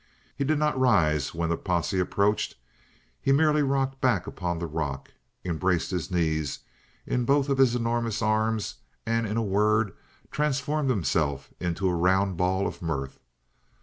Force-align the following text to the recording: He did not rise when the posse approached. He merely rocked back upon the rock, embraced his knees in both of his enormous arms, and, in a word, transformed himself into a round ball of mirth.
He 0.35 0.43
did 0.43 0.57
not 0.57 0.79
rise 0.79 1.35
when 1.35 1.49
the 1.51 1.57
posse 1.57 1.99
approached. 1.99 2.55
He 3.21 3.31
merely 3.31 3.61
rocked 3.61 4.01
back 4.01 4.25
upon 4.25 4.57
the 4.57 4.65
rock, 4.65 5.11
embraced 5.45 5.91
his 5.91 6.09
knees 6.09 6.61
in 7.05 7.23
both 7.23 7.49
of 7.49 7.59
his 7.59 7.75
enormous 7.75 8.19
arms, 8.19 8.77
and, 9.05 9.27
in 9.27 9.37
a 9.37 9.43
word, 9.43 9.93
transformed 10.31 10.89
himself 10.89 11.51
into 11.59 11.87
a 11.87 11.93
round 11.93 12.35
ball 12.35 12.65
of 12.65 12.81
mirth. 12.81 13.19